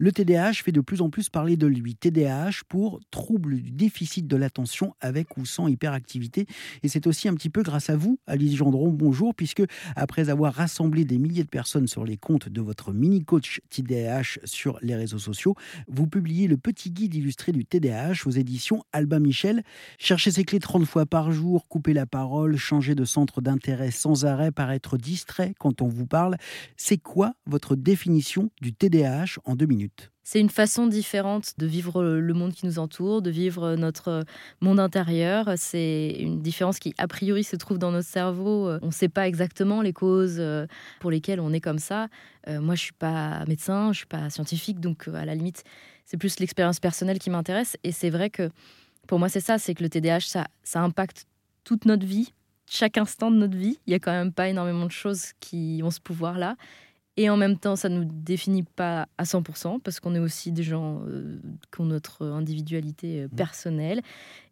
Le 0.00 0.12
TDAH 0.12 0.62
fait 0.62 0.70
de 0.70 0.80
plus 0.80 1.00
en 1.02 1.10
plus 1.10 1.28
parler 1.28 1.56
de 1.56 1.66
lui. 1.66 1.96
TDAH 1.96 2.62
pour 2.68 3.00
trouble 3.10 3.56
du 3.56 3.72
déficit 3.72 4.28
de 4.28 4.36
l'attention 4.36 4.94
avec 5.00 5.36
ou 5.36 5.44
sans 5.44 5.66
hyperactivité. 5.66 6.46
Et 6.84 6.88
c'est 6.88 7.08
aussi 7.08 7.26
un 7.26 7.34
petit 7.34 7.50
peu 7.50 7.64
grâce 7.64 7.90
à 7.90 7.96
vous, 7.96 8.20
Alice 8.28 8.54
Gendron, 8.54 8.92
bonjour, 8.92 9.34
puisque 9.34 9.64
après 9.96 10.28
avoir 10.30 10.54
rassemblé 10.54 11.04
des 11.04 11.18
milliers 11.18 11.42
de 11.42 11.48
personnes 11.48 11.88
sur 11.88 12.04
les 12.04 12.16
comptes 12.16 12.48
de 12.48 12.60
votre 12.60 12.92
mini-coach 12.92 13.60
TDAH 13.70 14.38
sur 14.44 14.78
les 14.82 14.94
réseaux 14.94 15.18
sociaux, 15.18 15.56
vous 15.88 16.06
publiez 16.06 16.46
le 16.46 16.58
petit 16.58 16.92
guide 16.92 17.16
illustré 17.16 17.50
du 17.50 17.64
TDAH 17.64 18.22
aux 18.24 18.30
éditions 18.30 18.84
Albin 18.92 19.18
Michel. 19.18 19.64
Cherchez 19.98 20.30
ses 20.30 20.44
clés 20.44 20.60
30 20.60 20.84
fois 20.84 21.06
par 21.06 21.32
jour, 21.32 21.66
couper 21.66 21.92
la 21.92 22.06
parole, 22.06 22.56
changer 22.56 22.94
de 22.94 23.04
centre 23.04 23.40
d'intérêt 23.40 23.90
sans 23.90 24.26
arrêt, 24.26 24.52
paraître 24.52 24.96
distrait 24.96 25.54
quand 25.58 25.82
on 25.82 25.88
vous 25.88 26.06
parle. 26.06 26.36
C'est 26.76 26.98
quoi 26.98 27.34
votre 27.46 27.74
définition 27.74 28.52
du 28.62 28.72
TDAH 28.72 29.40
en 29.44 29.56
deux 29.56 29.66
minutes? 29.66 29.87
C'est 30.30 30.40
une 30.40 30.50
façon 30.50 30.86
différente 30.86 31.54
de 31.56 31.64
vivre 31.64 32.04
le 32.04 32.34
monde 32.34 32.52
qui 32.52 32.66
nous 32.66 32.78
entoure, 32.78 33.22
de 33.22 33.30
vivre 33.30 33.76
notre 33.76 34.26
monde 34.60 34.78
intérieur. 34.78 35.54
C'est 35.56 36.16
une 36.20 36.42
différence 36.42 36.78
qui, 36.78 36.92
a 36.98 37.08
priori, 37.08 37.44
se 37.44 37.56
trouve 37.56 37.78
dans 37.78 37.92
notre 37.92 38.08
cerveau. 38.08 38.70
On 38.82 38.88
ne 38.88 38.92
sait 38.92 39.08
pas 39.08 39.26
exactement 39.26 39.80
les 39.80 39.94
causes 39.94 40.36
euh, 40.38 40.66
pour 41.00 41.10
lesquelles 41.10 41.40
on 41.40 41.54
est 41.54 41.62
comme 41.62 41.78
ça. 41.78 42.08
Euh, 42.46 42.60
moi, 42.60 42.74
je 42.74 42.82
ne 42.82 42.84
suis 42.84 42.92
pas 42.92 43.42
médecin, 43.46 43.84
je 43.84 43.88
ne 43.88 43.94
suis 43.94 44.06
pas 44.06 44.28
scientifique, 44.28 44.80
donc 44.80 45.08
euh, 45.08 45.14
à 45.14 45.24
la 45.24 45.34
limite, 45.34 45.64
c'est 46.04 46.18
plus 46.18 46.38
l'expérience 46.40 46.78
personnelle 46.78 47.18
qui 47.18 47.30
m'intéresse. 47.30 47.78
Et 47.82 47.90
c'est 47.90 48.10
vrai 48.10 48.28
que 48.28 48.50
pour 49.06 49.18
moi, 49.18 49.30
c'est 49.30 49.40
ça, 49.40 49.56
c'est 49.56 49.72
que 49.72 49.82
le 49.82 49.88
TDAH, 49.88 50.20
ça, 50.20 50.46
ça 50.62 50.82
impacte 50.82 51.24
toute 51.64 51.86
notre 51.86 52.04
vie, 52.04 52.34
chaque 52.66 52.98
instant 52.98 53.30
de 53.30 53.36
notre 53.36 53.56
vie. 53.56 53.78
Il 53.86 53.92
n'y 53.92 53.94
a 53.94 53.98
quand 53.98 54.12
même 54.12 54.34
pas 54.34 54.50
énormément 54.50 54.84
de 54.84 54.90
choses 54.90 55.32
qui 55.40 55.80
ont 55.82 55.90
ce 55.90 56.00
pouvoir-là. 56.00 56.56
Et 57.18 57.28
en 57.28 57.36
même 57.36 57.58
temps, 57.58 57.74
ça 57.74 57.88
ne 57.88 57.98
nous 57.98 58.08
définit 58.08 58.62
pas 58.62 59.08
à 59.18 59.24
100% 59.24 59.80
parce 59.80 59.98
qu'on 59.98 60.14
est 60.14 60.20
aussi 60.20 60.52
des 60.52 60.62
gens 60.62 61.02
euh, 61.08 61.40
qui 61.74 61.80
ont 61.80 61.86
notre 61.86 62.24
individualité 62.24 63.22
euh, 63.22 63.26
mmh. 63.26 63.36
personnelle. 63.36 64.02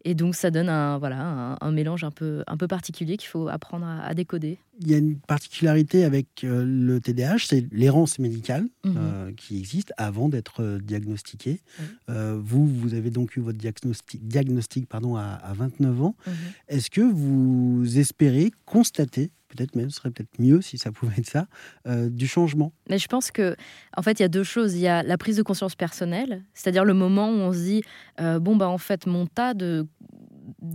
Et 0.05 0.17
donc, 0.17 0.35
ça 0.35 0.51
donne 0.51 0.69
un, 0.69 0.99
voilà, 0.99 1.57
un, 1.61 1.71
mélange 1.71 2.03
un 2.03 2.11
peu, 2.11 2.43
un 2.49 2.57
peu 2.57 2.67
particulier 2.67 3.17
qu'il 3.19 3.29
faut 3.29 3.47
apprendre 3.47 3.87
à, 3.87 4.13
décoder. 4.15 4.59
Il 4.81 4.91
y 4.91 4.95
a 4.95 4.99
une 4.99 5.17
particularité 5.17 6.05
avec 6.05 6.43
euh, 6.43 6.65
le 6.67 7.01
TDAH, 7.01 7.39
c'est 7.47 7.67
l'errance 7.71 8.19
médicale 8.19 8.67
mmh. 8.83 9.35
qui 9.37 9.59
existe 9.59 9.93
avant 9.97 10.29
d'être 10.29 10.81
diagnostiqué. 10.83 11.61
vous, 12.09 12.67
vous 12.67 12.95
avez 12.95 13.11
donc 13.11 13.37
eu 13.37 13.41
votre 13.41 13.59
diagnostic, 13.59 14.27
diagnostic 14.27 14.89
pardon, 14.89 15.15
à, 15.15 15.23
à 15.23 15.53
29 15.53 16.03
ans. 16.03 16.17
Mmh. 16.27 16.31
Est-ce 16.69 16.91
que 16.91 17.01
vous 17.01 17.97
espérez 17.97 18.51
constater 18.65 19.31
peut-être 19.57 19.75
même, 19.75 19.91
ce 19.91 19.97
serait 19.97 20.11
peut-être 20.11 20.39
mieux 20.39 20.61
si 20.61 20.79
ça 20.79 20.93
pouvait 20.93 21.15
être 21.19 21.29
ça, 21.29 21.47
euh, 21.87 22.09
du 22.09 22.27
changement. 22.27 22.73
Mais 22.89 22.99
je 22.99 23.09
pense 23.09 23.31
que, 23.31 23.57
en 23.97 24.03
fait, 24.03 24.21
il 24.21 24.23
y 24.23 24.25
a 24.25 24.29
deux 24.29 24.45
choses. 24.45 24.75
Il 24.75 24.81
y 24.81 24.89
a 24.89 25.03
la 25.03 25.19
prise 25.19 25.37
de 25.37 25.43
conscience 25.43 25.75
personnelle, 25.75 26.43
c'est-à-dire 26.55 26.85
le 26.85 26.95
moment 26.95 27.29
où 27.31 27.39
on 27.39 27.53
se 27.53 27.59
dit, 27.59 27.83
euh, 28.21 28.39
bon, 28.39 28.57
bah, 28.57 28.69
en 28.69 28.79
fait, 28.79 29.07
mon 29.07 29.27
tas 29.27 29.55
de 29.55 29.87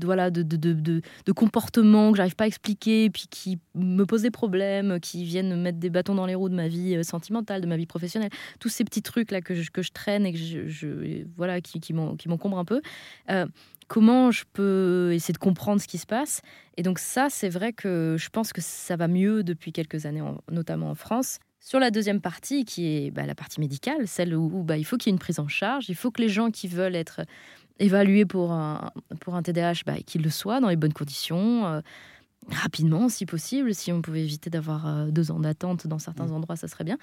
voilà, 0.03 0.31
de, 0.31 0.43
de, 0.43 0.73
de, 0.73 1.31
comportements 1.31 2.11
que 2.11 2.17
j'arrive 2.17 2.35
pas 2.35 2.43
à 2.45 2.47
expliquer, 2.47 3.09
puis 3.09 3.25
qui 3.29 3.59
me 3.75 4.05
posent 4.05 4.23
des 4.23 4.31
problèmes, 4.31 4.99
qui 4.99 5.23
viennent 5.23 5.61
mettre 5.61 5.79
des 5.79 5.89
bâtons 5.89 6.15
dans 6.15 6.25
les 6.25 6.35
roues 6.35 6.49
de 6.49 6.55
ma 6.55 6.67
vie 6.67 6.95
euh, 6.95 7.03
sentimentale, 7.03 7.61
de 7.61 7.67
ma 7.67 7.77
vie 7.77 7.85
professionnelle, 7.85 8.31
tous 8.59 8.69
ces 8.69 8.83
petits 8.83 9.01
trucs 9.01 9.31
là 9.31 9.41
que 9.41 9.55
je, 9.55 9.69
que 9.71 9.81
je 9.81 9.91
traîne 9.91 10.25
et 10.25 10.33
que 10.33 10.39
je, 10.39 11.25
voilà 11.37 11.61
qui, 11.61 11.79
qui 11.79 11.93
m'encombrent 11.93 12.59
un 12.59 12.65
peu 12.65 12.81
comment 13.91 14.31
je 14.31 14.45
peux 14.53 15.11
essayer 15.13 15.33
de 15.33 15.37
comprendre 15.37 15.81
ce 15.81 15.87
qui 15.87 15.97
se 15.97 16.05
passe? 16.05 16.41
Et 16.77 16.81
donc 16.81 16.97
ça, 16.97 17.27
c'est 17.29 17.49
vrai 17.49 17.73
que 17.73 18.15
je 18.17 18.29
pense 18.29 18.53
que 18.53 18.61
ça 18.61 18.95
va 18.95 19.09
mieux 19.09 19.43
depuis 19.43 19.73
quelques 19.73 20.05
années, 20.05 20.23
notamment 20.49 20.91
en 20.91 20.95
France. 20.95 21.39
Sur 21.63 21.79
la 21.79 21.91
deuxième 21.91 22.21
partie, 22.21 22.65
qui 22.65 22.87
est 22.87 23.11
bah, 23.11 23.27
la 23.27 23.35
partie 23.35 23.59
médicale, 23.59 24.07
celle 24.07 24.35
où, 24.35 24.63
bah, 24.63 24.77
il 24.77 24.83
faut 24.83 24.97
qu'il 24.97 25.09
y 25.09 25.11
ait 25.11 25.15
une 25.15 25.19
prise 25.19 25.39
en 25.39 25.47
charge, 25.47 25.89
il 25.89 25.95
faut 25.95 26.09
que 26.09 26.19
les 26.19 26.27
gens 26.27 26.49
qui 26.49 26.67
veulent 26.67 26.95
être 26.95 27.21
évalués 27.77 28.25
pour 28.25 28.51
un, 28.51 28.91
pour 29.19 29.35
un 29.35 29.43
TDAH, 29.43 29.83
bah, 29.85 29.93
qu'ils 30.05 30.23
le 30.23 30.31
soient 30.31 30.59
dans 30.59 30.69
les 30.69 30.75
bonnes 30.75 30.91
conditions, 30.91 31.67
euh, 31.67 31.81
rapidement 32.49 33.09
si 33.09 33.27
possible. 33.27 33.75
Si 33.75 33.91
on 33.91 34.01
pouvait 34.01 34.23
éviter 34.23 34.49
d'avoir 34.49 34.87
euh, 34.87 35.11
deux 35.11 35.29
ans 35.29 35.39
d'attente 35.39 35.85
dans 35.85 35.99
certains 35.99 36.27
mmh. 36.27 36.33
endroits, 36.33 36.55
ça 36.55 36.67
serait 36.67 36.83
bien 36.83 36.97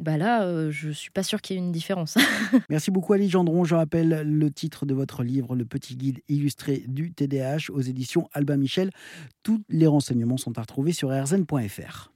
bah 0.00 0.16
là, 0.16 0.42
euh, 0.44 0.70
je 0.70 0.90
suis 0.90 1.10
pas 1.10 1.22
sûre 1.22 1.40
qu'il 1.40 1.54
y 1.54 1.58
ait 1.58 1.62
une 1.62 1.70
différence. 1.70 2.16
Merci 2.70 2.90
beaucoup 2.90 3.12
Ali 3.12 3.28
Gendron. 3.28 3.64
Je 3.64 3.74
rappelle 3.74 4.22
le 4.24 4.50
titre 4.50 4.86
de 4.86 4.94
votre 4.94 5.22
livre, 5.22 5.54
Le 5.54 5.64
petit 5.64 5.96
guide 5.96 6.20
illustré 6.28 6.84
du 6.88 7.12
TDAH 7.12 7.70
aux 7.70 7.82
éditions 7.82 8.28
Albin 8.32 8.56
Michel. 8.56 8.90
Tous 9.42 9.62
les 9.68 9.86
renseignements 9.86 10.38
sont 10.38 10.58
à 10.58 10.62
retrouver 10.62 10.92
sur 10.92 11.10
rzn.fr. 11.10 12.11